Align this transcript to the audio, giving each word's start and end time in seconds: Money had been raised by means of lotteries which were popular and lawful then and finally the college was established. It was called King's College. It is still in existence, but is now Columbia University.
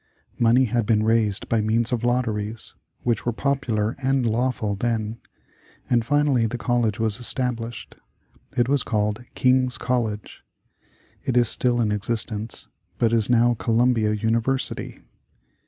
Money 0.39 0.63
had 0.65 0.87
been 0.87 1.03
raised 1.03 1.47
by 1.47 1.61
means 1.61 1.91
of 1.91 2.03
lotteries 2.03 2.73
which 3.03 3.23
were 3.23 3.31
popular 3.31 3.95
and 3.99 4.25
lawful 4.27 4.73
then 4.73 5.19
and 5.91 6.03
finally 6.03 6.47
the 6.47 6.57
college 6.57 6.99
was 6.99 7.19
established. 7.19 7.93
It 8.57 8.67
was 8.67 8.81
called 8.81 9.23
King's 9.35 9.77
College. 9.77 10.43
It 11.21 11.37
is 11.37 11.49
still 11.49 11.79
in 11.79 11.91
existence, 11.91 12.67
but 12.97 13.13
is 13.13 13.29
now 13.29 13.53
Columbia 13.59 14.11
University. 14.13 15.01